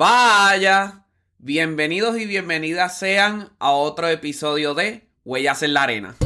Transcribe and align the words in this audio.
Vaya, 0.00 1.04
bienvenidos 1.36 2.16
y 2.16 2.24
bienvenidas 2.24 2.98
sean 2.98 3.50
a 3.58 3.72
otro 3.72 4.08
episodio 4.08 4.72
de 4.72 5.10
Huellas 5.26 5.62
en 5.62 5.74
la 5.74 5.82
Arena. 5.82 6.16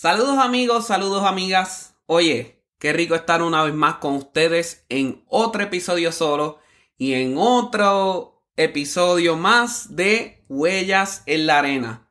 Saludos 0.00 0.38
amigos, 0.38 0.86
saludos 0.86 1.26
amigas. 1.26 1.94
Oye, 2.06 2.64
qué 2.78 2.94
rico 2.94 3.14
estar 3.14 3.42
una 3.42 3.62
vez 3.64 3.74
más 3.74 3.96
con 3.96 4.14
ustedes 4.14 4.86
en 4.88 5.22
otro 5.26 5.62
episodio 5.62 6.10
solo 6.10 6.58
y 6.96 7.12
en 7.12 7.34
otro 7.36 8.42
episodio 8.56 9.36
más 9.36 9.94
de 9.96 10.42
Huellas 10.48 11.22
en 11.26 11.46
la 11.46 11.58
Arena. 11.58 12.10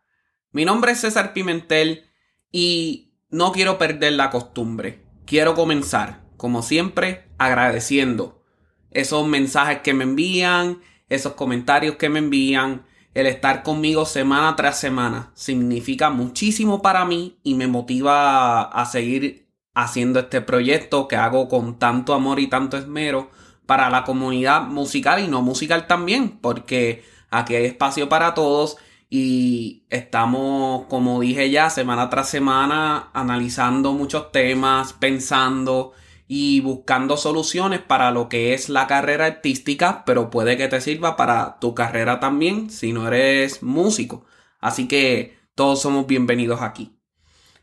Mi 0.52 0.66
nombre 0.66 0.92
es 0.92 1.00
César 1.00 1.34
Pimentel 1.34 2.12
y 2.52 3.16
no 3.32 3.52
quiero 3.52 3.80
perder 3.80 4.14
la 4.14 4.30
costumbre. 4.30 5.04
Quiero 5.26 5.56
comenzar, 5.56 6.22
como 6.38 6.62
siempre, 6.62 7.32
agradeciendo 7.40 8.44
esos 8.92 9.28
mensajes 9.28 9.80
que 9.80 9.96
me 9.96 10.04
envían, 10.04 10.84
esos 11.08 11.34
comentarios 11.34 11.96
que 11.96 12.10
me 12.10 12.20
envían, 12.20 12.86
el 13.14 13.26
estar 13.26 13.64
conmigo 13.64 14.06
semana 14.06 14.56
tras 14.56 14.80
semana 14.80 15.32
significa 15.34 16.10
muchísimo 16.10 16.82
para 16.82 17.06
mí 17.06 17.40
y 17.44 17.56
me 17.56 17.68
motiva 17.68 18.62
a 18.64 18.86
seguir 18.86 19.48
haciendo 19.74 20.20
este 20.20 20.42
proyecto 20.42 21.08
que 21.08 21.16
hago 21.16 21.48
con 21.48 21.80
tanto 21.80 22.14
amor 22.14 22.40
y 22.40 22.48
tanto 22.48 22.78
esmero 22.78 23.30
para 23.66 23.90
la 23.90 24.04
comunidad 24.04 24.64
musical 24.64 25.24
y 25.24 25.28
no 25.28 25.42
musical 25.42 25.88
también, 25.88 26.40
porque 26.42 27.04
aquí 27.30 27.56
hay 27.56 27.66
espacio 27.66 28.10
para 28.10 28.34
todos 28.34 28.78
y 29.10 29.86
estamos, 29.90 30.86
como 30.88 31.20
dije 31.20 31.50
ya, 31.50 31.70
semana 31.70 32.10
tras 32.10 32.30
semana 32.30 33.10
analizando 33.14 33.94
muchos 33.94 34.32
temas, 34.32 34.94
pensando 34.94 35.94
y 36.32 36.62
buscando 36.62 37.18
soluciones 37.18 37.82
para 37.82 38.12
lo 38.12 38.30
que 38.30 38.54
es 38.54 38.70
la 38.70 38.86
carrera 38.86 39.26
artística, 39.26 40.06
pero 40.06 40.30
puede 40.30 40.58
que 40.58 40.68
te 40.68 40.80
sirva 40.80 41.18
para 41.18 41.58
tu 41.60 41.74
carrera 41.74 42.20
también 42.20 42.70
si 42.70 42.94
no 42.94 43.08
eres 43.08 43.64
músico. 43.64 44.26
Así 44.60 44.88
que 44.88 45.40
todos 45.56 45.82
somos 45.82 46.06
bienvenidos 46.06 46.62
aquí. 46.62 46.96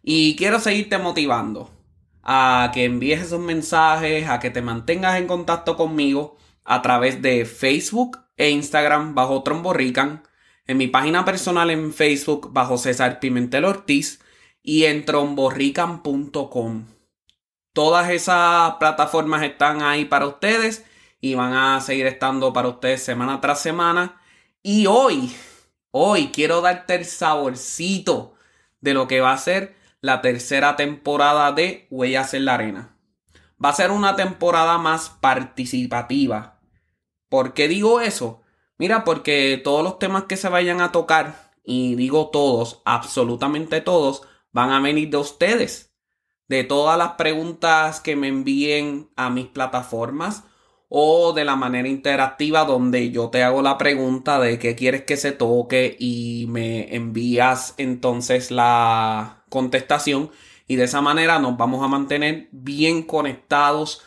Y 0.03 0.35
quiero 0.35 0.59
seguirte 0.59 0.99
motivando 0.99 1.71
a 2.25 2.73
que 2.75 2.85
envíes 2.87 3.23
esos 3.23 3.39
mensajes, 3.39 4.29
a 4.29 4.41
que 4.41 4.51
te 4.51 4.63
mantengas 4.63 5.17
en 5.17 5.29
contacto 5.29 5.77
conmigo 5.77 6.37
a 6.65 6.83
través 6.83 7.23
de 7.23 7.45
Facebook 7.45 8.19
e 8.37 8.51
Instagram 8.51 9.15
bajo 9.15 9.45
Tromborrican, 9.45 10.25
en 10.67 10.77
mi 10.77 10.89
página 10.89 11.25
personal 11.25 11.71
en 11.71 11.93
Facebook 11.93 12.53
bajo 12.53 12.79
César 12.79 13.21
Pimentel 13.21 13.65
Ortiz 13.65 14.19
y 14.61 14.87
en 14.87 15.05
tromborrican.com. 15.05 16.96
Todas 17.77 18.09
esas 18.09 18.77
plataformas 18.77 19.43
están 19.43 19.83
ahí 19.83 20.07
para 20.07 20.27
ustedes 20.27 20.87
y 21.21 21.35
van 21.35 21.53
a 21.53 21.79
seguir 21.83 22.07
estando 22.07 22.55
para 22.55 22.69
ustedes 22.69 23.03
semana 23.03 23.39
tras 23.43 23.61
semana. 23.61 24.19
Y 24.63 24.87
hoy, 24.87 25.37
hoy 25.91 26.29
quiero 26.29 26.63
darte 26.63 26.95
el 26.95 27.05
saborcito 27.05 28.33
de 28.81 28.95
lo 28.95 29.07
que 29.07 29.21
va 29.21 29.33
a 29.33 29.37
ser 29.37 29.77
la 30.01 30.23
tercera 30.23 30.77
temporada 30.77 31.53
de 31.53 31.87
Huellas 31.91 32.33
en 32.33 32.47
la 32.47 32.55
Arena. 32.55 32.97
Va 33.63 33.69
a 33.69 33.75
ser 33.75 33.91
una 33.91 34.17
temporada 34.17 34.79
más 34.79 35.11
participativa. 35.11 36.59
¿Por 37.29 37.53
qué 37.53 37.69
digo 37.69 38.01
eso? 38.01 38.41
Mira, 38.79 39.05
porque 39.05 39.61
todos 39.63 39.85
los 39.85 39.99
temas 39.99 40.25
que 40.25 40.39
se 40.39 40.49
vayan 40.49 40.81
a 40.81 40.93
tocar, 40.93 41.53
y 41.63 41.95
digo 41.95 42.31
todos, 42.31 42.81
absolutamente 42.87 43.83
todos, 43.83 44.23
van 44.51 44.71
a 44.71 44.81
venir 44.81 45.11
de 45.11 45.19
ustedes 45.19 45.87
de 46.49 46.65
todas 46.65 46.97
las 46.99 47.13
preguntas 47.13 48.01
que 48.01 48.17
me 48.17 48.29
envíen 48.29 49.09
a 49.17 49.31
mis 49.31 49.47
plataformas 49.47 50.45
o 50.89 51.33
de 51.33 51.45
la 51.45 51.57
manera 51.57 51.89
interactiva 51.89 52.65
donde 52.65 53.11
yo 53.11 53.29
te 53.31 53.43
hago 53.43 53.63
la 53.63 53.77
pregunta 53.77 54.39
de 54.39 54.59
qué 54.59 54.77
quieres 54.77 55.03
que 55.03 55.17
se 55.17 55.33
toque 55.33 55.97
y 55.99 56.47
me 56.49 56.95
envías 56.95 57.75
entonces 57.77 58.51
la 58.51 59.45
contestación 59.49 60.31
y 60.69 60.77
de 60.77 60.85
esa 60.85 61.01
manera 61.01 61.39
nos 61.39 61.57
vamos 61.57 61.83
a 61.85 61.89
mantener 61.89 62.49
bien 62.53 63.03
conectados 63.03 64.03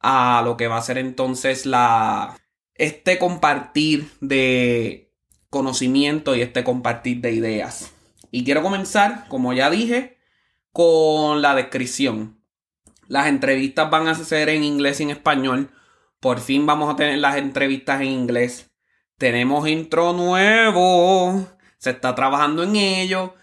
a 0.00 0.42
lo 0.44 0.56
que 0.56 0.68
va 0.68 0.76
a 0.76 0.82
ser 0.82 0.98
entonces 0.98 1.66
la 1.66 2.36
este 2.74 3.18
compartir 3.18 4.10
de 4.20 5.12
conocimiento 5.50 6.34
y 6.34 6.40
este 6.40 6.64
compartir 6.64 7.20
de 7.20 7.32
ideas. 7.32 7.92
Y 8.30 8.44
quiero 8.44 8.62
comenzar, 8.62 9.28
como 9.28 9.52
ya 9.52 9.70
dije, 9.70 10.18
con 10.72 11.42
la 11.42 11.54
descripción. 11.54 12.42
Las 13.08 13.26
entrevistas 13.26 13.90
van 13.90 14.08
a 14.08 14.14
ser 14.14 14.48
en 14.48 14.64
inglés 14.64 15.00
y 15.00 15.04
en 15.04 15.10
español. 15.10 15.70
Por 16.20 16.40
fin 16.40 16.66
vamos 16.66 16.92
a 16.92 16.96
tener 16.96 17.18
las 17.18 17.36
entrevistas 17.36 18.00
en 18.00 18.08
inglés. 18.08 18.70
Tenemos 19.18 19.68
intro 19.68 20.12
nuevo. 20.12 21.46
Se 21.78 21.90
está 21.90 22.14
trabajando 22.14 22.62
en 22.62 22.76
ello. 22.76 23.34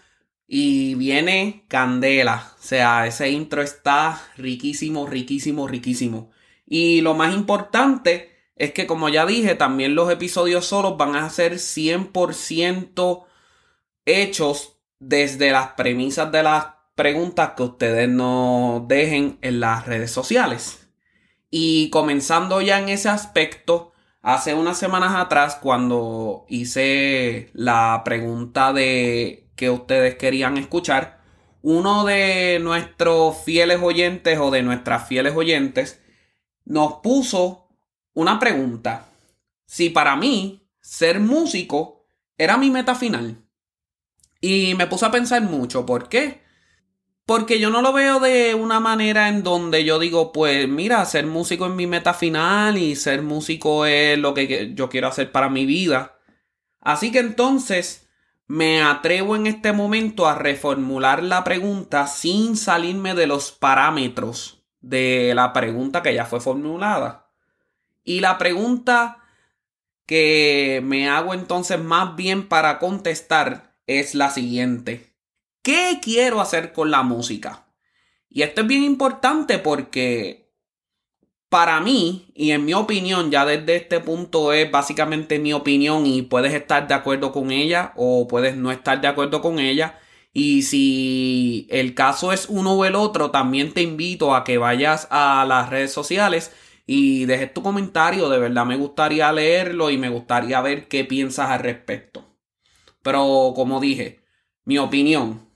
Y 0.46 0.96
viene 0.96 1.64
candela. 1.68 2.52
O 2.58 2.62
sea, 2.62 3.06
ese 3.06 3.30
intro 3.30 3.62
está 3.62 4.20
riquísimo, 4.36 5.06
riquísimo, 5.06 5.68
riquísimo. 5.68 6.30
Y 6.66 7.00
lo 7.02 7.14
más 7.14 7.34
importante 7.34 8.30
es 8.56 8.72
que, 8.72 8.86
como 8.86 9.08
ya 9.08 9.24
dije, 9.24 9.54
también 9.54 9.94
los 9.94 10.10
episodios 10.10 10.66
solos 10.66 10.96
van 10.96 11.16
a 11.16 11.30
ser 11.30 11.54
100% 11.54 13.24
hechos 14.04 14.76
desde 14.98 15.50
las 15.52 15.68
premisas 15.72 16.30
de 16.32 16.42
las 16.42 16.79
preguntas 17.00 17.52
que 17.56 17.62
ustedes 17.62 18.10
nos 18.10 18.86
dejen 18.86 19.38
en 19.40 19.58
las 19.58 19.86
redes 19.86 20.10
sociales. 20.10 20.86
Y 21.50 21.88
comenzando 21.88 22.60
ya 22.60 22.78
en 22.78 22.90
ese 22.90 23.08
aspecto, 23.08 23.94
hace 24.20 24.52
unas 24.52 24.76
semanas 24.76 25.14
atrás, 25.16 25.54
cuando 25.54 26.44
hice 26.50 27.48
la 27.54 28.02
pregunta 28.04 28.74
de 28.74 29.48
que 29.56 29.70
ustedes 29.70 30.16
querían 30.16 30.58
escuchar, 30.58 31.22
uno 31.62 32.04
de 32.04 32.58
nuestros 32.60 33.38
fieles 33.44 33.80
oyentes 33.82 34.38
o 34.38 34.50
de 34.50 34.62
nuestras 34.62 35.08
fieles 35.08 35.34
oyentes 35.34 36.02
nos 36.66 36.96
puso 37.02 37.70
una 38.12 38.38
pregunta. 38.38 39.06
Si 39.64 39.88
para 39.88 40.16
mí 40.16 40.68
ser 40.82 41.18
músico 41.18 42.04
era 42.36 42.58
mi 42.58 42.70
meta 42.70 42.94
final. 42.94 43.42
Y 44.42 44.74
me 44.74 44.86
puse 44.86 45.06
a 45.06 45.10
pensar 45.10 45.40
mucho, 45.40 45.86
¿por 45.86 46.10
qué? 46.10 46.49
Porque 47.30 47.60
yo 47.60 47.70
no 47.70 47.80
lo 47.80 47.92
veo 47.92 48.18
de 48.18 48.56
una 48.56 48.80
manera 48.80 49.28
en 49.28 49.44
donde 49.44 49.84
yo 49.84 50.00
digo, 50.00 50.32
pues 50.32 50.66
mira, 50.66 51.04
ser 51.04 51.26
músico 51.26 51.66
es 51.66 51.72
mi 51.72 51.86
meta 51.86 52.12
final 52.12 52.76
y 52.76 52.96
ser 52.96 53.22
músico 53.22 53.86
es 53.86 54.18
lo 54.18 54.34
que 54.34 54.72
yo 54.74 54.88
quiero 54.88 55.06
hacer 55.06 55.30
para 55.30 55.48
mi 55.48 55.64
vida. 55.64 56.18
Así 56.80 57.12
que 57.12 57.20
entonces 57.20 58.08
me 58.48 58.82
atrevo 58.82 59.36
en 59.36 59.46
este 59.46 59.70
momento 59.70 60.26
a 60.26 60.34
reformular 60.34 61.22
la 61.22 61.44
pregunta 61.44 62.08
sin 62.08 62.56
salirme 62.56 63.14
de 63.14 63.28
los 63.28 63.52
parámetros 63.52 64.64
de 64.80 65.32
la 65.36 65.52
pregunta 65.52 66.02
que 66.02 66.12
ya 66.12 66.24
fue 66.24 66.40
formulada. 66.40 67.30
Y 68.02 68.18
la 68.18 68.38
pregunta 68.38 69.18
que 70.04 70.80
me 70.82 71.08
hago 71.08 71.32
entonces 71.32 71.78
más 71.78 72.16
bien 72.16 72.48
para 72.48 72.80
contestar 72.80 73.76
es 73.86 74.16
la 74.16 74.30
siguiente. 74.30 75.09
¿Qué 75.70 76.00
quiero 76.02 76.40
hacer 76.40 76.72
con 76.72 76.90
la 76.90 77.04
música? 77.04 77.68
Y 78.28 78.42
esto 78.42 78.62
es 78.62 78.66
bien 78.66 78.82
importante 78.82 79.58
porque 79.58 80.50
para 81.48 81.80
mí, 81.80 82.32
y 82.34 82.50
en 82.50 82.64
mi 82.64 82.74
opinión, 82.74 83.30
ya 83.30 83.46
desde 83.46 83.76
este 83.76 84.00
punto 84.00 84.52
es 84.52 84.68
básicamente 84.68 85.38
mi 85.38 85.52
opinión 85.52 86.06
y 86.06 86.22
puedes 86.22 86.54
estar 86.54 86.88
de 86.88 86.94
acuerdo 86.94 87.30
con 87.30 87.52
ella 87.52 87.92
o 87.94 88.26
puedes 88.26 88.56
no 88.56 88.72
estar 88.72 89.00
de 89.00 89.06
acuerdo 89.06 89.40
con 89.40 89.60
ella. 89.60 90.00
Y 90.32 90.62
si 90.62 91.68
el 91.70 91.94
caso 91.94 92.32
es 92.32 92.46
uno 92.48 92.72
o 92.72 92.84
el 92.84 92.96
otro, 92.96 93.30
también 93.30 93.72
te 93.72 93.82
invito 93.82 94.34
a 94.34 94.42
que 94.42 94.58
vayas 94.58 95.06
a 95.08 95.44
las 95.46 95.70
redes 95.70 95.92
sociales 95.92 96.50
y 96.84 97.26
dejes 97.26 97.54
tu 97.54 97.62
comentario, 97.62 98.28
de 98.28 98.40
verdad 98.40 98.66
me 98.66 98.76
gustaría 98.76 99.32
leerlo 99.32 99.90
y 99.90 99.98
me 99.98 100.08
gustaría 100.08 100.60
ver 100.62 100.88
qué 100.88 101.04
piensas 101.04 101.48
al 101.48 101.60
respecto. 101.60 102.24
Pero 103.02 103.52
como 103.54 103.78
dije, 103.78 104.18
mi 104.64 104.76
opinión, 104.76 105.48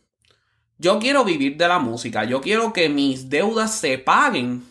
yo 0.78 0.98
quiero 0.98 1.24
vivir 1.24 1.56
de 1.56 1.68
la 1.68 1.78
música, 1.78 2.24
yo 2.24 2.40
quiero 2.40 2.72
que 2.72 2.88
mis 2.88 3.30
deudas 3.30 3.74
se 3.74 3.98
paguen 3.98 4.64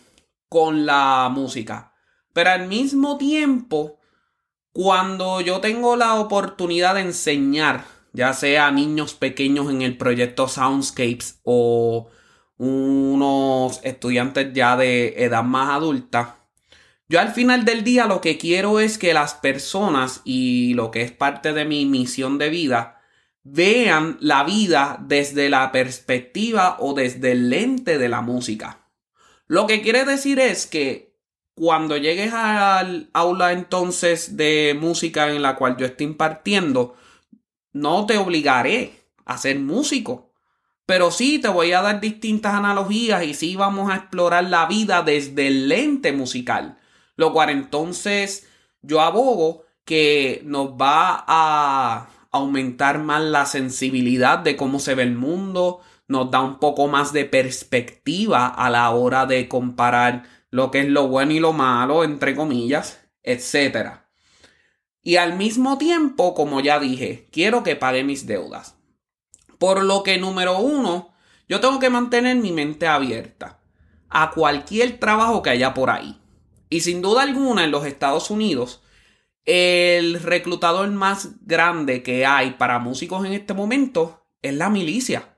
con 0.49 0.85
la 0.85 1.29
música, 1.31 1.93
pero 2.33 2.51
al 2.51 2.67
mismo 2.67 3.17
tiempo, 3.17 3.99
cuando 4.71 5.41
yo 5.41 5.61
tengo 5.61 5.95
la 5.95 6.15
oportunidad 6.15 6.95
de 6.95 7.01
enseñar, 7.01 7.85
ya 8.11 8.33
sea 8.33 8.67
a 8.67 8.71
niños 8.71 9.13
pequeños 9.13 9.69
en 9.71 9.81
el 9.81 9.97
proyecto 9.97 10.47
Soundscapes 10.47 11.39
o 11.43 12.09
unos 12.57 13.79
estudiantes 13.83 14.53
ya 14.53 14.77
de 14.77 15.23
edad 15.23 15.43
más 15.43 15.71
adulta, 15.71 16.43
yo 17.09 17.19
al 17.19 17.31
final 17.31 17.65
del 17.65 17.83
día 17.83 18.05
lo 18.07 18.21
que 18.21 18.37
quiero 18.37 18.79
es 18.79 18.97
que 18.97 19.13
las 19.13 19.33
personas 19.35 20.21
y 20.23 20.73
lo 20.73 20.89
que 20.89 21.01
es 21.01 21.11
parte 21.11 21.53
de 21.53 21.65
mi 21.65 21.85
misión 21.85 22.37
de 22.37 22.49
vida 22.49 22.92
vean 23.43 24.17
la 24.21 24.43
vida 24.43 24.97
desde 25.01 25.49
la 25.49 25.71
perspectiva 25.71 26.77
o 26.79 26.93
desde 26.93 27.33
el 27.33 27.49
lente 27.49 27.97
de 27.97 28.09
la 28.09 28.21
música. 28.21 28.89
Lo 29.47 29.67
que 29.67 29.81
quiere 29.81 30.05
decir 30.05 30.39
es 30.39 30.65
que 30.65 31.13
cuando 31.55 31.97
llegues 31.97 32.33
al 32.33 33.09
aula 33.13 33.51
entonces 33.51 34.37
de 34.37 34.75
música 34.79 35.29
en 35.29 35.41
la 35.41 35.55
cual 35.55 35.77
yo 35.77 35.85
estoy 35.85 36.07
impartiendo, 36.07 36.95
no 37.73 38.05
te 38.05 38.17
obligaré 38.17 39.03
a 39.25 39.37
ser 39.37 39.59
músico. 39.59 40.31
Pero 40.85 41.11
sí 41.11 41.39
te 41.39 41.47
voy 41.47 41.71
a 41.71 41.81
dar 41.81 42.01
distintas 42.01 42.53
analogías 42.53 43.23
y 43.23 43.33
sí 43.33 43.55
vamos 43.55 43.91
a 43.91 43.95
explorar 43.95 44.45
la 44.45 44.65
vida 44.65 45.01
desde 45.01 45.47
el 45.47 45.69
lente 45.69 46.11
musical. 46.11 46.77
Lo 47.15 47.31
cual 47.31 47.49
entonces 47.49 48.47
yo 48.81 49.01
abogo 49.01 49.63
que 49.85 50.41
nos 50.45 50.71
va 50.71 51.23
a 51.27 52.09
aumentar 52.33 52.99
más 52.99 53.21
la 53.21 53.45
sensibilidad 53.45 54.39
de 54.39 54.57
cómo 54.57 54.79
se 54.79 54.95
ve 54.95 55.03
el 55.03 55.15
mundo, 55.15 55.79
nos 56.07 56.29
da 56.31 56.41
un 56.41 56.59
poco 56.59 56.87
más 56.87 57.13
de 57.13 57.25
perspectiva 57.25 58.47
a 58.47 58.69
la 58.69 58.89
hora 58.89 59.25
de 59.25 59.47
comparar 59.47 60.23
lo 60.49 60.69
que 60.71 60.81
es 60.81 60.87
lo 60.87 61.07
bueno 61.07 61.31
y 61.31 61.39
lo 61.39 61.53
malo, 61.53 62.03
entre 62.03 62.35
comillas, 62.35 62.99
etc. 63.23 63.99
Y 65.01 65.15
al 65.15 65.37
mismo 65.37 65.77
tiempo, 65.77 66.33
como 66.33 66.59
ya 66.59 66.79
dije, 66.79 67.29
quiero 67.31 67.63
que 67.63 67.75
pague 67.75 68.03
mis 68.03 68.25
deudas. 68.25 68.75
Por 69.59 69.83
lo 69.83 70.03
que, 70.03 70.17
número 70.17 70.59
uno, 70.59 71.13
yo 71.47 71.59
tengo 71.59 71.79
que 71.79 71.89
mantener 71.89 72.35
mi 72.37 72.51
mente 72.51 72.87
abierta 72.87 73.59
a 74.09 74.31
cualquier 74.31 74.99
trabajo 74.99 75.41
que 75.41 75.51
haya 75.51 75.73
por 75.73 75.89
ahí. 75.89 76.19
Y 76.69 76.81
sin 76.81 77.01
duda 77.01 77.23
alguna, 77.23 77.63
en 77.63 77.71
los 77.71 77.85
Estados 77.85 78.31
Unidos, 78.31 78.81
el 79.45 80.21
reclutador 80.21 80.89
más 80.91 81.29
grande 81.41 82.01
que 82.01 82.25
hay 82.25 82.51
para 82.51 82.79
músicos 82.79 83.25
en 83.25 83.33
este 83.33 83.53
momento 83.53 84.25
es 84.41 84.53
la 84.53 84.69
milicia. 84.69 85.37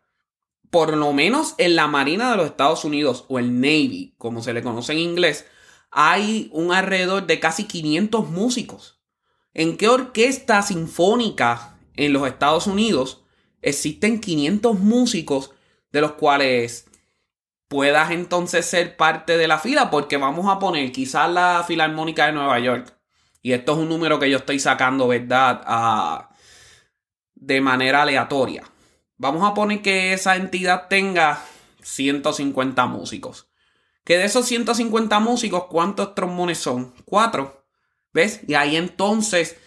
Por 0.69 0.95
lo 0.95 1.13
menos 1.13 1.55
en 1.57 1.75
la 1.75 1.87
Marina 1.87 2.31
de 2.31 2.37
los 2.37 2.47
Estados 2.47 2.85
Unidos 2.85 3.25
o 3.29 3.39
el 3.39 3.59
Navy, 3.59 4.13
como 4.17 4.43
se 4.43 4.53
le 4.53 4.61
conoce 4.61 4.93
en 4.93 4.99
inglés, 4.99 5.45
hay 5.89 6.49
un 6.51 6.73
alrededor 6.73 7.25
de 7.25 7.39
casi 7.39 7.63
500 7.65 8.29
músicos. 8.29 8.99
¿En 9.53 9.77
qué 9.77 9.87
orquesta 9.87 10.61
sinfónica 10.61 11.79
en 11.95 12.11
los 12.11 12.27
Estados 12.27 12.67
Unidos 12.67 13.23
existen 13.61 14.19
500 14.19 14.77
músicos 14.79 15.51
de 15.91 16.01
los 16.01 16.11
cuales 16.13 16.87
puedas 17.69 18.11
entonces 18.11 18.65
ser 18.65 18.97
parte 18.97 19.37
de 19.37 19.47
la 19.47 19.59
fila? 19.59 19.89
Porque 19.89 20.17
vamos 20.17 20.47
a 20.47 20.59
poner 20.59 20.91
quizás 20.91 21.31
la 21.31 21.63
Filarmónica 21.65 22.25
de 22.25 22.33
Nueva 22.33 22.59
York 22.59 22.94
y 23.45 23.53
esto 23.53 23.73
es 23.73 23.77
un 23.77 23.89
número 23.89 24.17
que 24.17 24.27
yo 24.27 24.37
estoy 24.37 24.57
sacando, 24.57 25.07
¿verdad? 25.07 26.29
De 27.35 27.61
manera 27.61 28.01
aleatoria. 28.01 28.63
Vamos 29.17 29.47
a 29.47 29.53
poner 29.53 29.83
que 29.83 30.13
esa 30.13 30.35
entidad 30.35 30.87
tenga 30.89 31.39
150 31.83 32.87
músicos. 32.87 33.47
Que 34.03 34.17
de 34.17 34.25
esos 34.25 34.47
150 34.47 35.19
músicos, 35.19 35.65
¿cuántos 35.65 36.15
trombones 36.15 36.57
son? 36.57 36.95
Cuatro. 37.05 37.67
¿Ves? 38.11 38.41
Y 38.47 38.55
ahí 38.55 38.77
entonces 38.77 39.57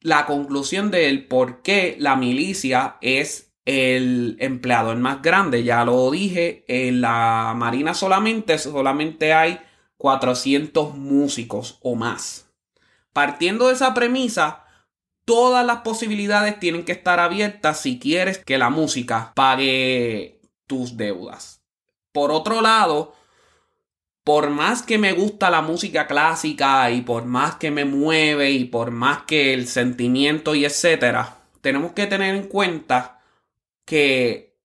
la 0.00 0.26
conclusión 0.26 0.90
del 0.90 1.26
por 1.26 1.62
qué 1.62 1.96
la 1.98 2.16
milicia 2.16 2.98
es 3.00 3.54
el 3.64 4.36
empleador 4.40 4.98
más 4.98 5.22
grande. 5.22 5.64
Ya 5.64 5.86
lo 5.86 6.10
dije, 6.10 6.66
en 6.68 7.00
la 7.00 7.54
Marina 7.56 7.94
solamente, 7.94 8.58
solamente 8.58 9.32
hay 9.32 9.58
400 9.96 10.98
músicos 10.98 11.78
o 11.80 11.94
más. 11.94 12.43
Partiendo 13.14 13.68
de 13.68 13.74
esa 13.74 13.94
premisa, 13.94 14.64
todas 15.24 15.64
las 15.64 15.78
posibilidades 15.78 16.60
tienen 16.60 16.84
que 16.84 16.92
estar 16.92 17.20
abiertas 17.20 17.80
si 17.80 17.98
quieres 17.98 18.38
que 18.38 18.58
la 18.58 18.70
música 18.70 19.32
pague 19.34 20.40
tus 20.66 20.96
deudas. 20.96 21.62
Por 22.12 22.30
otro 22.30 22.60
lado, 22.60 23.14
por 24.24 24.50
más 24.50 24.82
que 24.82 24.98
me 24.98 25.12
gusta 25.12 25.48
la 25.48 25.62
música 25.62 26.06
clásica 26.06 26.90
y 26.90 27.02
por 27.02 27.24
más 27.24 27.56
que 27.56 27.70
me 27.70 27.84
mueve 27.84 28.50
y 28.50 28.64
por 28.64 28.90
más 28.90 29.22
que 29.22 29.54
el 29.54 29.68
sentimiento 29.68 30.54
y 30.54 30.64
etcétera, 30.64 31.38
tenemos 31.60 31.92
que 31.92 32.06
tener 32.06 32.34
en 32.34 32.48
cuenta 32.48 33.22
que 33.84 34.58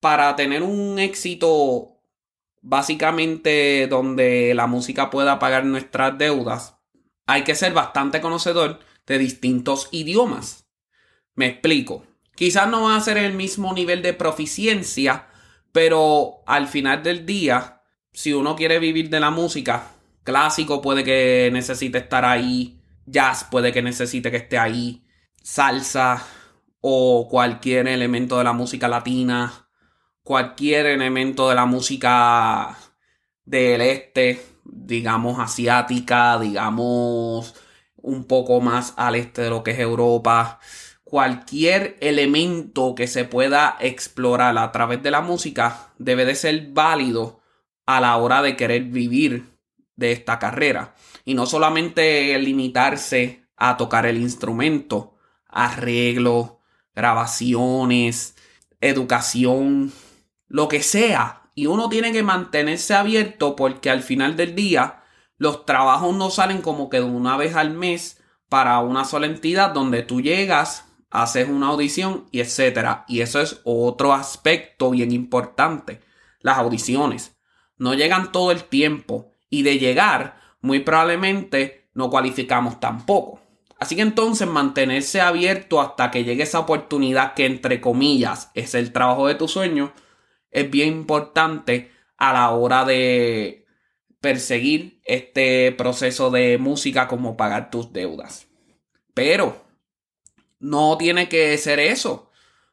para 0.00 0.36
tener 0.36 0.62
un 0.62 0.98
éxito 0.98 1.96
básicamente 2.62 3.86
donde 3.88 4.54
la 4.54 4.66
música 4.66 5.10
pueda 5.10 5.38
pagar 5.38 5.64
nuestras 5.64 6.16
deudas, 6.18 6.79
hay 7.30 7.44
que 7.44 7.54
ser 7.54 7.72
bastante 7.72 8.20
conocedor 8.20 8.80
de 9.06 9.18
distintos 9.18 9.88
idiomas. 9.92 10.66
Me 11.34 11.46
explico. 11.46 12.04
Quizás 12.34 12.68
no 12.68 12.82
va 12.82 12.96
a 12.96 13.00
ser 13.00 13.18
el 13.18 13.34
mismo 13.34 13.72
nivel 13.72 14.02
de 14.02 14.14
proficiencia, 14.14 15.28
pero 15.70 16.42
al 16.46 16.66
final 16.66 17.02
del 17.02 17.26
día, 17.26 17.82
si 18.12 18.32
uno 18.32 18.56
quiere 18.56 18.80
vivir 18.80 19.10
de 19.10 19.20
la 19.20 19.30
música, 19.30 19.92
clásico 20.24 20.82
puede 20.82 21.04
que 21.04 21.50
necesite 21.52 21.98
estar 21.98 22.24
ahí, 22.24 22.80
jazz 23.06 23.44
puede 23.44 23.72
que 23.72 23.82
necesite 23.82 24.30
que 24.30 24.38
esté 24.38 24.58
ahí, 24.58 25.04
salsa 25.40 26.26
o 26.80 27.28
cualquier 27.30 27.86
elemento 27.86 28.38
de 28.38 28.44
la 28.44 28.52
música 28.52 28.88
latina, 28.88 29.68
cualquier 30.24 30.86
elemento 30.86 31.48
de 31.48 31.54
la 31.54 31.66
música 31.66 32.76
del 33.44 33.82
este, 33.82 34.42
digamos, 34.72 35.38
asiática, 35.38 36.38
digamos, 36.38 37.54
un 37.96 38.24
poco 38.24 38.60
más 38.60 38.94
al 38.96 39.16
este 39.16 39.42
de 39.42 39.50
lo 39.50 39.62
que 39.62 39.72
es 39.72 39.78
Europa. 39.78 40.60
Cualquier 41.04 41.96
elemento 42.00 42.94
que 42.94 43.06
se 43.06 43.24
pueda 43.24 43.76
explorar 43.80 44.56
a 44.58 44.70
través 44.72 45.02
de 45.02 45.10
la 45.10 45.20
música 45.20 45.92
debe 45.98 46.24
de 46.24 46.34
ser 46.34 46.68
válido 46.72 47.40
a 47.86 48.00
la 48.00 48.16
hora 48.16 48.42
de 48.42 48.56
querer 48.56 48.84
vivir 48.84 49.48
de 49.96 50.12
esta 50.12 50.38
carrera. 50.38 50.94
Y 51.24 51.34
no 51.34 51.46
solamente 51.46 52.38
limitarse 52.38 53.44
a 53.56 53.76
tocar 53.76 54.06
el 54.06 54.18
instrumento, 54.18 55.16
arreglo, 55.46 56.60
grabaciones, 56.94 58.36
educación, 58.80 59.92
lo 60.48 60.68
que 60.68 60.82
sea 60.82 61.39
y 61.60 61.66
uno 61.66 61.90
tiene 61.90 62.10
que 62.10 62.22
mantenerse 62.22 62.94
abierto 62.94 63.54
porque 63.54 63.90
al 63.90 64.02
final 64.02 64.34
del 64.34 64.54
día 64.54 65.02
los 65.36 65.66
trabajos 65.66 66.16
no 66.16 66.30
salen 66.30 66.62
como 66.62 66.88
que 66.88 67.00
de 67.00 67.04
una 67.04 67.36
vez 67.36 67.54
al 67.54 67.68
mes 67.68 68.22
para 68.48 68.78
una 68.78 69.04
sola 69.04 69.26
entidad 69.26 69.74
donde 69.74 70.02
tú 70.02 70.22
llegas, 70.22 70.86
haces 71.10 71.50
una 71.50 71.66
audición 71.66 72.24
y 72.30 72.40
etcétera. 72.40 73.04
Y 73.08 73.20
eso 73.20 73.42
es 73.42 73.60
otro 73.64 74.14
aspecto 74.14 74.88
bien 74.88 75.12
importante. 75.12 76.00
Las 76.40 76.56
audiciones 76.56 77.36
no 77.76 77.92
llegan 77.92 78.32
todo 78.32 78.52
el 78.52 78.64
tiempo 78.64 79.34
y 79.50 79.62
de 79.62 79.78
llegar 79.78 80.40
muy 80.62 80.80
probablemente 80.80 81.90
no 81.92 82.08
cualificamos 82.08 82.80
tampoco. 82.80 83.38
Así 83.78 83.96
que 83.96 84.02
entonces 84.02 84.48
mantenerse 84.48 85.20
abierto 85.20 85.82
hasta 85.82 86.10
que 86.10 86.24
llegue 86.24 86.44
esa 86.44 86.60
oportunidad 86.60 87.34
que 87.34 87.44
entre 87.44 87.82
comillas 87.82 88.50
es 88.54 88.74
el 88.74 88.94
trabajo 88.94 89.26
de 89.26 89.34
tu 89.34 89.46
sueño 89.46 89.92
es 90.50 90.70
bien 90.70 90.88
importante 90.88 91.90
a 92.16 92.32
la 92.32 92.50
hora 92.50 92.84
de 92.84 93.66
perseguir 94.20 95.00
este 95.04 95.72
proceso 95.72 96.30
de 96.30 96.58
música 96.58 97.08
como 97.08 97.36
pagar 97.36 97.70
tus 97.70 97.92
deudas. 97.92 98.46
Pero 99.14 99.64
no 100.58 100.96
tiene 100.98 101.28
que 101.28 101.56
ser 101.58 101.80
eso. 101.80 102.30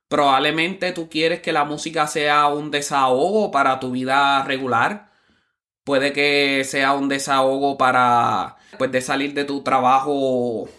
Probablemente 0.07 0.91
tú 0.91 1.09
quieres 1.09 1.41
que 1.41 1.51
la 1.51 1.65
música 1.65 2.07
sea 2.07 2.47
un 2.47 2.71
desahogo 2.71 3.51
para 3.51 3.79
tu 3.79 3.91
vida 3.91 4.43
regular. 4.43 5.11
Puede 5.83 6.13
que 6.13 6.63
sea 6.65 6.93
un 6.93 7.09
desahogo 7.09 7.77
para 7.77 8.57
pues 8.77 8.91
de 8.91 9.01
salir 9.01 9.33
de 9.33 9.45
tu 9.45 9.63
trabajo 9.63 10.69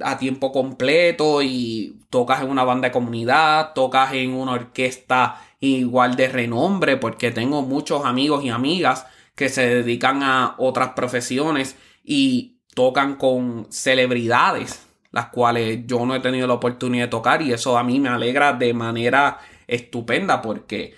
a 0.00 0.18
tiempo 0.18 0.52
completo 0.52 1.42
y 1.42 2.00
tocas 2.10 2.42
en 2.42 2.50
una 2.50 2.64
banda 2.64 2.88
de 2.88 2.92
comunidad, 2.92 3.72
tocas 3.74 4.14
en 4.14 4.32
una 4.32 4.52
orquesta 4.52 5.43
igual 5.60 6.16
de 6.16 6.28
renombre, 6.28 6.96
porque 6.96 7.30
tengo 7.30 7.62
muchos 7.62 8.04
amigos 8.04 8.44
y 8.44 8.50
amigas 8.50 9.06
que 9.34 9.48
se 9.48 9.66
dedican 9.66 10.22
a 10.22 10.54
otras 10.58 10.90
profesiones 10.90 11.76
y 12.02 12.60
tocan 12.74 13.16
con 13.16 13.66
celebridades, 13.70 14.86
las 15.10 15.26
cuales 15.26 15.86
yo 15.86 16.04
no 16.06 16.14
he 16.14 16.20
tenido 16.20 16.46
la 16.46 16.54
oportunidad 16.54 17.04
de 17.04 17.10
tocar 17.10 17.42
y 17.42 17.52
eso 17.52 17.78
a 17.78 17.84
mí 17.84 18.00
me 18.00 18.08
alegra 18.08 18.52
de 18.52 18.74
manera 18.74 19.38
estupenda 19.66 20.42
porque 20.42 20.94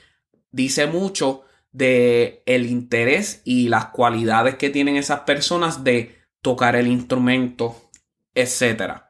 dice 0.51 0.87
mucho 0.87 1.45
de 1.73 2.43
el 2.47 2.67
interés 2.67 3.43
y 3.45 3.69
las 3.69 3.87
cualidades 3.87 4.57
que 4.57 4.71
tienen 4.71 4.97
esas 4.97 5.21
personas 5.21 5.85
de 5.85 6.17
tocar 6.41 6.77
el 6.77 6.87
instrumento, 6.87 7.77
etc. 8.35 9.03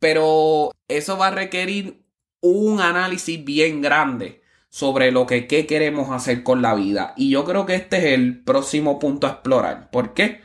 Pero 0.00 0.72
eso 0.88 1.16
va 1.16 1.28
a 1.28 1.34
requerir 1.34 2.04
un 2.40 2.80
análisis 2.80 3.42
bien 3.44 3.80
grande 3.80 4.43
sobre 4.74 5.12
lo 5.12 5.24
que 5.24 5.46
qué 5.46 5.68
queremos 5.68 6.10
hacer 6.10 6.42
con 6.42 6.60
la 6.60 6.74
vida. 6.74 7.14
Y 7.16 7.30
yo 7.30 7.44
creo 7.44 7.64
que 7.64 7.76
este 7.76 7.98
es 7.98 8.04
el 8.06 8.42
próximo 8.42 8.98
punto 8.98 9.28
a 9.28 9.30
explorar. 9.30 9.88
¿Por 9.92 10.14
qué? 10.14 10.40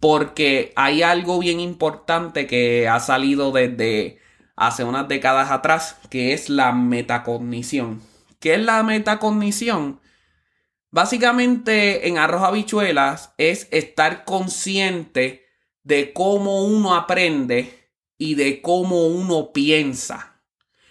Porque 0.00 0.72
hay 0.74 1.02
algo 1.02 1.38
bien 1.38 1.60
importante 1.60 2.48
que 2.48 2.88
ha 2.88 2.98
salido 2.98 3.52
desde 3.52 4.18
hace 4.56 4.82
unas 4.82 5.06
décadas 5.06 5.52
atrás, 5.52 5.96
que 6.10 6.32
es 6.32 6.48
la 6.50 6.72
metacognición. 6.72 8.02
¿Qué 8.40 8.54
es 8.54 8.60
la 8.60 8.82
metacognición? 8.82 10.00
Básicamente 10.90 12.08
en 12.08 12.18
arroz 12.18 12.42
habichuelas 12.42 13.32
es 13.38 13.68
estar 13.70 14.24
consciente 14.24 15.46
de 15.84 16.12
cómo 16.12 16.64
uno 16.64 16.96
aprende 16.96 17.92
y 18.18 18.34
de 18.34 18.60
cómo 18.60 19.06
uno 19.06 19.52
piensa. 19.52 20.42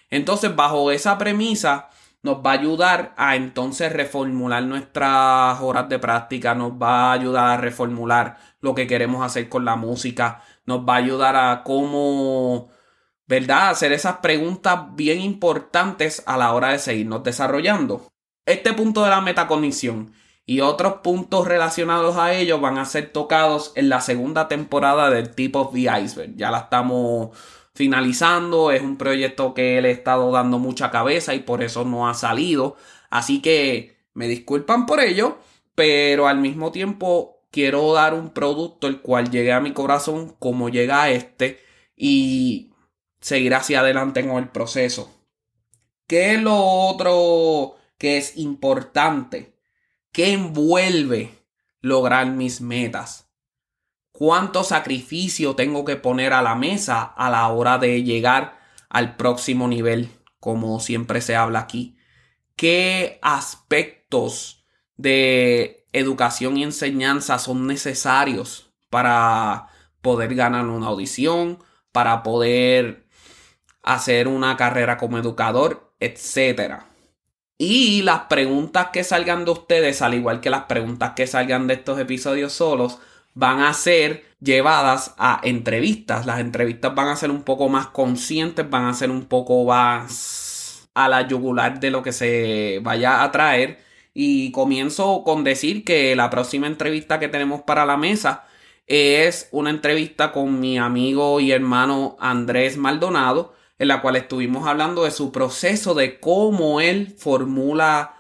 Entonces, 0.10 0.56
bajo 0.56 0.90
esa 0.90 1.18
premisa, 1.18 1.90
nos 2.24 2.38
va 2.38 2.52
a 2.52 2.54
ayudar 2.54 3.14
a 3.18 3.36
entonces 3.36 3.92
reformular 3.94 4.64
nuestras 4.64 5.60
horas 5.62 5.88
de 5.90 6.00
práctica, 6.00 6.56
nos 6.56 6.74
va 6.74 7.12
a 7.12 7.14
ayudar 7.14 7.50
a 7.50 7.62
reformular 7.62 8.38
lo 8.60 8.76
que 8.76 8.88
queremos 8.88 9.26
hacer 9.26 9.50
con 9.50 9.66
la 9.66 9.76
música, 9.76 10.42
nos 10.66 10.82
va 10.82 10.96
a 10.96 10.98
ayudar 10.98 11.36
a 11.36 11.64
cómo, 11.64 12.70
¿verdad?, 13.28 13.70
hacer 13.70 13.92
esas 13.94 14.18
preguntas 14.18 14.96
bien 14.96 15.22
importantes 15.22 16.24
a 16.26 16.38
la 16.38 16.54
hora 16.54 16.70
de 16.70 16.80
seguirnos 16.80 17.24
desarrollando. 17.24 18.08
Este 18.46 18.74
punto 18.74 19.04
de 19.04 19.10
la 19.10 19.22
metacognición 19.22 20.14
y 20.46 20.62
otros 20.62 20.96
puntos 21.04 21.46
relacionados 21.46 22.16
a 22.16 22.34
ello 22.34 22.60
van 22.62 22.78
a 22.78 22.86
ser 22.86 23.12
tocados 23.12 23.74
en 23.76 23.90
la 23.90 24.00
segunda 24.00 24.48
temporada 24.48 25.10
del 25.10 25.36
Tip 25.36 25.58
of 25.58 25.74
the 25.74 25.90
Iceberg. 26.02 26.36
Ya 26.38 26.50
la 26.52 26.60
estamos 26.60 27.38
finalizando, 27.78 28.72
es 28.72 28.82
un 28.82 28.98
proyecto 28.98 29.54
que 29.54 29.80
le 29.82 29.90
he 29.90 29.92
estado 29.92 30.32
dando 30.32 30.58
mucha 30.58 30.90
cabeza 30.90 31.36
y 31.36 31.42
por 31.42 31.62
eso 31.62 31.86
no 31.86 32.10
ha 32.10 32.16
salido. 32.16 32.76
Así 33.12 33.40
que 33.40 33.98
me 34.16 34.28
disculpan 34.28 34.88
por 34.88 35.00
ello, 35.00 35.38
pero 35.76 36.28
al 36.28 36.40
mismo 36.40 36.72
tiempo 36.72 37.44
quiero 37.52 37.94
dar 37.94 38.16
un 38.16 38.32
producto 38.32 38.88
el 38.88 39.00
cual 39.02 39.30
llegue 39.30 39.54
a 39.54 39.60
mi 39.60 39.74
corazón 39.74 40.36
como 40.40 40.70
llega 40.70 41.04
a 41.04 41.12
este 41.12 41.60
y 41.96 42.74
seguir 43.22 43.54
hacia 43.54 43.82
adelante 43.82 44.28
con 44.28 44.38
el 44.38 44.50
proceso. 44.50 45.14
¿Qué 46.08 46.34
es 46.34 46.42
lo 46.42 46.58
otro 46.58 47.76
que 48.00 48.18
es 48.18 48.38
importante? 48.38 49.54
¿Qué 50.12 50.34
envuelve 50.34 51.32
lograr 51.82 52.26
mis 52.26 52.60
metas? 52.60 53.27
¿Cuánto 54.18 54.64
sacrificio 54.64 55.56
tengo 55.56 55.86
que 55.86 55.96
poner 55.96 56.34
a 56.34 56.42
la 56.42 56.56
mesa 56.56 57.04
a 57.04 57.30
la 57.30 57.48
hora 57.50 57.78
de 57.78 58.02
llegar 58.02 58.58
al 58.90 59.16
próximo 59.16 59.68
nivel, 59.68 60.10
como 60.40 60.80
siempre 60.80 61.22
se 61.22 61.36
habla 61.36 61.60
aquí? 61.60 62.00
¿Qué 62.56 63.20
aspectos 63.22 64.66
de 64.96 65.86
educación 65.94 66.58
y 66.58 66.64
enseñanza 66.64 67.38
son 67.38 67.68
necesarios 67.68 68.74
para 68.90 69.68
poder 70.02 70.34
ganar 70.34 70.66
una 70.66 70.88
audición, 70.88 71.60
para 71.92 72.24
poder 72.24 73.06
hacer 73.84 74.28
una 74.28 74.58
carrera 74.58 74.98
como 74.98 75.20
educador, 75.20 75.94
etcétera? 76.00 76.88
Y 77.60 78.02
las 78.02 78.22
preguntas 78.22 78.88
que 78.92 79.04
salgan 79.04 79.46
de 79.46 79.52
ustedes, 79.52 80.02
al 80.02 80.16
igual 80.16 80.42
que 80.42 80.50
las 80.50 80.64
preguntas 80.64 81.12
que 81.16 81.28
salgan 81.28 81.68
de 81.68 81.76
estos 81.76 82.00
episodios 82.00 82.54
solos, 82.54 82.98
van 83.38 83.62
a 83.62 83.74
ser 83.74 84.26
llevadas 84.42 85.14
a 85.18 85.40
entrevistas. 85.44 86.26
Las 86.26 86.40
entrevistas 86.40 86.94
van 86.96 87.10
a 87.10 87.16
ser 87.16 87.32
un 87.32 87.44
poco 87.44 87.70
más 87.70 87.88
conscientes, 87.88 88.70
van 88.70 88.86
a 88.86 88.94
ser 88.94 89.12
un 89.12 89.26
poco 89.26 89.64
más 89.66 90.90
a 90.94 91.08
la 91.08 91.28
yugular 91.28 91.80
de 91.80 91.92
lo 91.92 92.02
que 92.02 92.12
se 92.12 92.80
vaya 92.84 93.24
a 93.24 93.32
traer. 93.32 93.80
Y 94.14 94.52
comienzo 94.52 95.24
con 95.24 95.44
decir 95.44 95.86
que 95.86 96.16
la 96.16 96.30
próxima 96.32 96.68
entrevista 96.68 97.20
que 97.20 97.28
tenemos 97.28 97.62
para 97.62 97.86
la 97.86 97.98
mesa 97.98 98.46
es 98.88 99.50
una 99.52 99.70
entrevista 99.70 100.32
con 100.32 100.60
mi 100.60 100.80
amigo 100.80 101.40
y 101.40 101.52
hermano 101.52 102.18
Andrés 102.20 102.78
Maldonado 102.78 103.54
en 103.80 103.90
la 103.90 104.02
cual 104.02 104.16
estuvimos 104.16 104.68
hablando 104.68 105.04
de 105.04 105.12
su 105.12 105.32
proceso 105.32 105.94
de 105.94 106.20
cómo 106.20 106.82
él 106.82 107.14
formula 107.18 108.17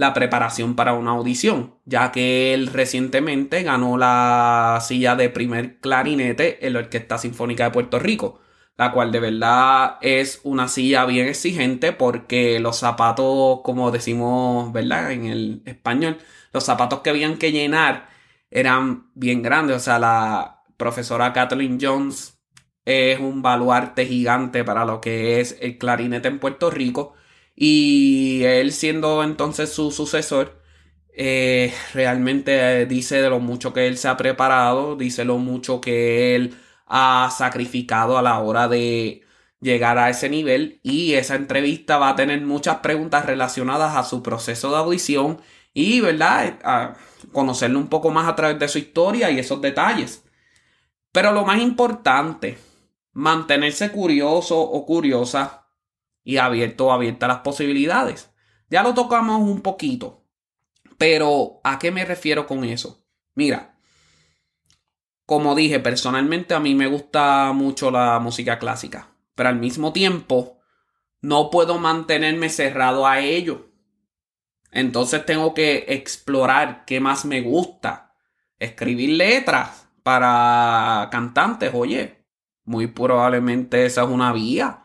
la 0.00 0.14
preparación 0.14 0.76
para 0.76 0.94
una 0.94 1.10
audición, 1.10 1.74
ya 1.84 2.10
que 2.10 2.54
él 2.54 2.68
recientemente 2.68 3.62
ganó 3.62 3.98
la 3.98 4.78
silla 4.80 5.14
de 5.14 5.28
primer 5.28 5.78
clarinete 5.80 6.66
en 6.66 6.72
la 6.72 6.78
Orquesta 6.78 7.18
Sinfónica 7.18 7.64
de 7.64 7.70
Puerto 7.70 7.98
Rico, 7.98 8.40
la 8.78 8.92
cual 8.92 9.12
de 9.12 9.20
verdad 9.20 9.98
es 10.00 10.40
una 10.42 10.68
silla 10.68 11.04
bien 11.04 11.28
exigente 11.28 11.92
porque 11.92 12.60
los 12.60 12.78
zapatos, 12.78 13.60
como 13.62 13.90
decimos, 13.90 14.72
¿verdad? 14.72 15.12
En 15.12 15.26
el 15.26 15.62
español, 15.66 16.16
los 16.54 16.64
zapatos 16.64 17.00
que 17.00 17.10
habían 17.10 17.36
que 17.36 17.52
llenar 17.52 18.08
eran 18.50 19.10
bien 19.14 19.42
grandes, 19.42 19.76
o 19.76 19.80
sea, 19.80 19.98
la 19.98 20.62
profesora 20.78 21.34
Kathleen 21.34 21.78
Jones 21.78 22.40
es 22.86 23.20
un 23.20 23.42
baluarte 23.42 24.06
gigante 24.06 24.64
para 24.64 24.86
lo 24.86 25.02
que 25.02 25.40
es 25.40 25.58
el 25.60 25.76
clarinete 25.76 26.28
en 26.28 26.38
Puerto 26.38 26.70
Rico. 26.70 27.12
Y 27.62 28.42
él 28.44 28.72
siendo 28.72 29.22
entonces 29.22 29.70
su 29.70 29.90
sucesor, 29.92 30.62
eh, 31.12 31.74
realmente 31.92 32.86
dice 32.86 33.20
de 33.20 33.28
lo 33.28 33.38
mucho 33.38 33.74
que 33.74 33.86
él 33.86 33.98
se 33.98 34.08
ha 34.08 34.16
preparado, 34.16 34.96
dice 34.96 35.26
lo 35.26 35.36
mucho 35.36 35.78
que 35.78 36.34
él 36.34 36.56
ha 36.86 37.30
sacrificado 37.36 38.16
a 38.16 38.22
la 38.22 38.40
hora 38.40 38.66
de 38.66 39.22
llegar 39.60 39.98
a 39.98 40.08
ese 40.08 40.30
nivel 40.30 40.80
y 40.82 41.14
esa 41.14 41.34
entrevista 41.34 41.98
va 41.98 42.08
a 42.10 42.16
tener 42.16 42.40
muchas 42.40 42.78
preguntas 42.78 43.26
relacionadas 43.26 43.94
a 43.94 44.04
su 44.04 44.22
proceso 44.22 44.70
de 44.70 44.76
audición 44.78 45.40
y, 45.74 46.00
¿verdad?, 46.00 46.58
a 46.64 46.94
conocerlo 47.30 47.78
un 47.78 47.88
poco 47.88 48.10
más 48.10 48.26
a 48.26 48.36
través 48.36 48.58
de 48.58 48.68
su 48.68 48.78
historia 48.78 49.30
y 49.30 49.38
esos 49.38 49.60
detalles. 49.60 50.24
Pero 51.12 51.32
lo 51.32 51.44
más 51.44 51.60
importante 51.60 52.56
mantenerse 53.12 53.92
curioso 53.92 54.58
o 54.58 54.86
curiosa 54.86 55.59
y 56.24 56.36
abierto 56.36 56.92
abierta 56.92 57.28
las 57.28 57.38
posibilidades. 57.38 58.30
Ya 58.68 58.82
lo 58.82 58.94
tocamos 58.94 59.40
un 59.42 59.62
poquito, 59.62 60.24
pero 60.98 61.60
¿a 61.64 61.78
qué 61.78 61.90
me 61.90 62.04
refiero 62.04 62.46
con 62.46 62.64
eso? 62.64 63.04
Mira, 63.34 63.78
como 65.26 65.54
dije, 65.54 65.80
personalmente 65.80 66.54
a 66.54 66.60
mí 66.60 66.74
me 66.74 66.86
gusta 66.86 67.52
mucho 67.52 67.90
la 67.90 68.18
música 68.18 68.58
clásica, 68.58 69.08
pero 69.34 69.48
al 69.48 69.60
mismo 69.60 69.92
tiempo 69.92 70.60
no 71.20 71.50
puedo 71.50 71.78
mantenerme 71.78 72.48
cerrado 72.48 73.06
a 73.06 73.20
ello. 73.20 73.70
Entonces 74.72 75.24
tengo 75.26 75.54
que 75.54 75.84
explorar 75.88 76.84
qué 76.84 77.00
más 77.00 77.24
me 77.24 77.40
gusta. 77.40 78.14
Escribir 78.58 79.10
letras 79.10 79.88
para 80.02 81.08
cantantes, 81.10 81.70
oye, 81.74 82.24
muy 82.64 82.86
probablemente 82.86 83.86
esa 83.86 84.02
es 84.02 84.08
una 84.08 84.32
vía. 84.32 84.79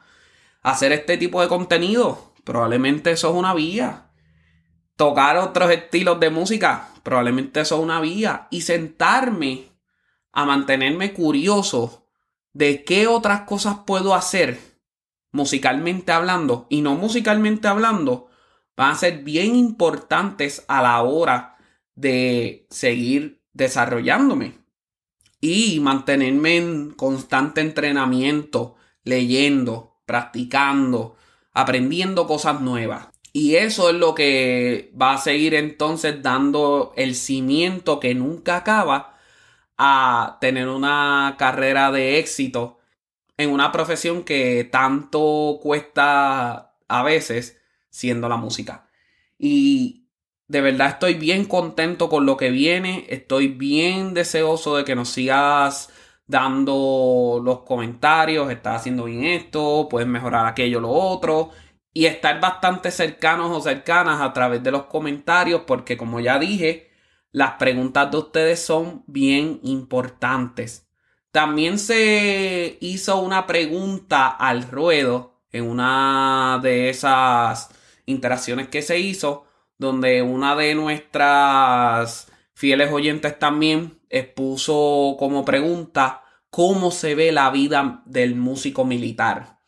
Hacer 0.65 0.93
este 0.93 1.19
tipo 1.19 1.43
de 1.43 1.48
contenido, 1.48 2.34
probablemente 2.43 3.12
eso 3.12 3.29
es 3.29 3.36
una 3.36 3.53
vía. 3.53 4.10
Tocar 4.95 5.38
otros 5.38 5.69
estilos 5.69 6.19
de 6.19 6.31
música, 6.31 6.89
probablemente 7.03 7.62
eso 7.62 7.75
es 7.75 7.81
una 7.84 8.01
vía. 8.01 8.48
Y 8.50 8.62
sentarme 8.62 9.69
a 10.31 10.43
mantenerme 10.43 11.13
curioso 11.13 12.07
de 12.51 12.84
qué 12.84 13.05
otras 13.05 13.41
cosas 13.41 13.81
puedo 13.86 14.15
hacer 14.15 14.60
musicalmente 15.31 16.12
hablando 16.12 16.65
y 16.72 16.81
no 16.81 16.95
musicalmente 16.95 17.67
hablando 17.67 18.29
van 18.75 18.93
a 18.93 18.95
ser 18.95 19.24
bien 19.24 19.55
importantes 19.55 20.65
a 20.67 20.81
la 20.81 21.03
hora 21.03 21.57
de 21.93 22.65
seguir 22.72 23.43
desarrollándome 23.53 24.57
y 25.39 25.79
mantenerme 25.79 26.57
en 26.57 26.89
constante 26.89 27.62
entrenamiento, 27.62 28.77
leyendo, 29.03 29.94
practicando, 30.05 31.15
aprendiendo 31.53 32.27
cosas 32.27 32.62
nuevas. 32.62 33.07
Y 33.33 33.55
eso 33.55 33.89
es 33.89 33.95
lo 33.95 34.15
que 34.15 34.93
va 35.00 35.13
a 35.13 35.17
seguir 35.17 35.55
entonces 35.55 36.21
dando 36.21 36.93
el 36.95 37.15
cimiento 37.15 38.00
que 38.00 38.15
nunca 38.15 38.57
acaba 38.57 39.17
a 39.77 40.38
tener 40.39 40.69
una 40.69 41.35
carrera 41.38 41.91
de 41.91 42.19
éxito 42.19 42.79
en 43.38 43.50
una 43.50 43.71
profesión 43.71 44.24
que 44.24 44.63
tanto 44.63 45.59
cuesta 45.62 46.75
a 46.88 47.03
veces 47.03 47.59
siendo 47.89 48.29
la 48.29 48.38
música. 48.38 48.88
Y 49.38 50.07
de 50.47 50.62
verdad 50.62 50.89
estoy 50.89 51.15
bien 51.15 51.45
contento 51.45 52.09
con 52.09 52.25
lo 52.25 52.38
que 52.38 52.51
viene. 52.51 53.05
Estoy 53.09 53.50
bien 53.50 54.13
deseoso 54.13 54.77
de 54.77 54.85
que 54.85 54.95
nos 54.95 55.09
sigas 55.09 55.89
dando 56.27 57.41
los 57.44 57.62
comentarios. 57.62 58.51
Estás 58.51 58.82
haciendo 58.82 59.05
bien 59.05 59.24
esto, 59.25 59.88
puedes 59.89 60.08
mejorar 60.08 60.46
aquello, 60.46 60.79
lo 60.79 60.89
otro. 60.89 61.51
Y 61.94 62.05
estar 62.08 62.39
bastante 62.41 62.91
cercanos 62.91 63.51
o 63.51 63.62
cercanas 63.62 64.22
a 64.22 64.34
través 64.34 64.62
de 64.63 64.72
los 64.72 64.86
comentarios, 64.86 65.62
porque 65.65 65.98
como 65.98 66.20
ya 66.20 66.39
dije, 66.39 66.91
las 67.32 67.53
preguntas 67.53 68.12
de 68.12 68.17
ustedes 68.17 68.62
son 68.62 69.03
bien 69.08 69.60
importantes. 69.63 70.88
También 71.32 71.79
se 71.79 72.77
hizo 72.82 73.20
una 73.20 73.46
pregunta 73.48 74.27
al 74.27 74.70
ruedo 74.70 75.41
en 75.51 75.70
una 75.70 76.60
de 76.62 76.89
esas 76.89 77.70
interacciones 78.05 78.67
que 78.70 78.82
se 78.82 79.00
hizo, 79.00 79.46
donde 79.77 80.22
una 80.22 80.55
de 80.55 80.75
nuestras 80.75 82.32
fieles 82.55 82.91
oyentes 82.91 83.38
también 83.38 84.00
expuso 84.09 85.15
como 85.19 85.45
pregunta 85.45 86.24
cómo 86.50 86.89
se 86.91 87.15
ve 87.15 87.31
la 87.31 87.51
vida 87.51 88.01
del 88.05 88.35
músico 88.35 88.85
militar. 88.85 89.59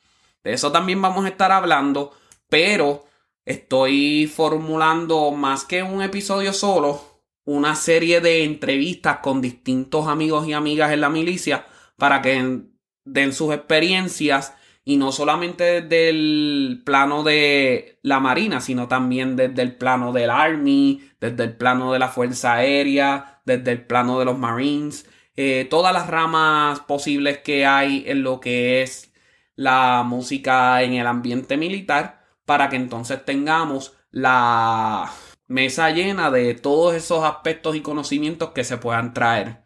De 0.44 0.54
eso 0.54 0.72
también 0.72 1.02
vamos 1.02 1.26
a 1.26 1.30
estar 1.30 1.52
hablando, 1.52 2.14
pero 2.50 3.06
estoy 3.44 4.32
formulando 4.34 5.32
más 5.32 5.66
que 5.66 5.84
un 5.84 6.02
episodio 6.02 6.54
solo, 6.54 7.22
una 7.44 7.76
serie 7.76 8.22
de 8.22 8.46
entrevistas 8.46 9.18
con 9.18 9.42
distintos 9.42 10.08
amigos 10.08 10.48
y 10.48 10.54
amigas 10.54 10.92
en 10.92 11.02
la 11.02 11.10
milicia 11.10 11.66
para 11.98 12.22
que 12.22 12.62
den 13.04 13.34
sus 13.34 13.54
experiencias 13.54 14.54
y 14.88 14.96
no 14.96 15.12
solamente 15.12 15.82
desde 15.82 16.08
el 16.08 16.82
plano 16.86 17.22
de 17.22 18.00
la 18.04 18.22
Marina, 18.22 18.62
sino 18.62 18.88
también 18.88 19.36
desde 19.36 19.62
el 19.62 19.76
plano 19.76 20.14
del 20.14 20.30
Army, 20.30 21.12
desde 21.20 21.44
el 21.44 21.58
plano 21.58 21.92
de 21.92 22.00
la 22.00 22.08
Fuerza 22.08 22.54
Aérea, 22.54 23.42
desde 23.44 23.74
el 23.74 23.86
plano 23.86 24.18
de 24.18 24.24
los 24.24 24.40
Marines, 24.40 25.06
eh, 25.36 25.68
todas 25.70 25.92
las 25.92 26.08
ramas 26.08 26.80
posibles 26.80 27.40
que 27.40 27.66
hay 27.66 28.06
en 28.08 28.24
lo 28.24 28.40
que 28.40 28.82
es 28.82 29.12
la 29.56 30.04
música 30.06 30.82
en 30.82 30.94
el 30.94 31.06
ambiente 31.06 31.58
militar, 31.58 32.24
para 32.46 32.70
que 32.70 32.78
entonces 32.78 33.26
tengamos 33.26 33.94
la 34.10 35.12
mesa 35.48 35.90
llena 35.90 36.32
de 36.32 36.54
todos 36.54 36.96
esos 36.96 37.26
aspectos 37.26 37.76
y 37.76 37.82
conocimientos 37.82 38.52
que 38.52 38.64
se 38.64 38.78
puedan 38.78 39.14
traer. 39.14 39.66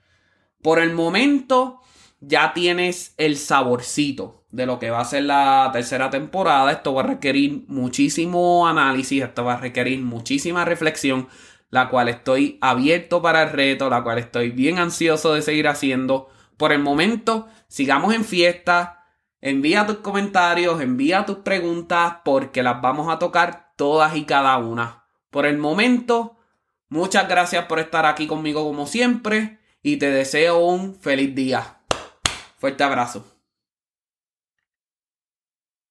Por 0.64 0.80
el 0.80 0.96
momento 0.96 1.80
ya 2.22 2.54
tienes 2.54 3.14
el 3.18 3.38
saborcito 3.38 4.41
de 4.52 4.66
lo 4.66 4.80
que 4.80 4.90
va 4.90 5.00
a 5.00 5.06
ser 5.06 5.24
la 5.24 5.70
tercera 5.74 6.10
temporada. 6.10 6.72
Esto 6.72 6.94
va 6.94 7.04
a 7.04 7.08
requerir 7.08 7.64
muchísimo 7.68 8.68
análisis, 8.68 9.24
esto 9.24 9.46
va 9.46 9.54
a 9.54 9.58
requerir 9.58 10.02
muchísima 10.02 10.66
reflexión, 10.66 11.28
la 11.70 11.90
cual 11.90 12.10
estoy 12.10 12.58
abierto 12.62 13.22
para 13.22 13.44
el 13.44 13.52
reto, 13.52 13.90
la 13.90 14.04
cual 14.04 14.18
estoy 14.18 14.52
bien 14.52 14.78
ansioso 14.78 15.34
de 15.34 15.42
seguir 15.42 15.68
haciendo. 15.68 16.30
Por 16.58 16.72
el 16.72 16.80
momento, 16.80 17.48
sigamos 17.68 18.14
en 18.14 18.26
fiesta. 18.26 19.06
Envía 19.40 19.88
tus 19.88 19.98
comentarios, 19.98 20.82
envía 20.82 21.26
tus 21.26 21.38
preguntas, 21.38 22.18
porque 22.24 22.62
las 22.62 22.82
vamos 22.82 23.12
a 23.12 23.18
tocar 23.18 23.72
todas 23.76 24.16
y 24.16 24.26
cada 24.26 24.58
una. 24.58 25.06
Por 25.32 25.46
el 25.46 25.58
momento, 25.58 26.38
muchas 26.90 27.28
gracias 27.28 27.66
por 27.66 27.80
estar 27.80 28.06
aquí 28.06 28.28
conmigo 28.28 28.64
como 28.64 28.86
siempre 28.86 29.60
y 29.82 29.98
te 29.98 30.12
deseo 30.12 30.60
un 30.60 30.96
feliz 30.96 31.34
día. 31.34 31.78
Fuerte 32.60 32.84
abrazo. 32.84 33.31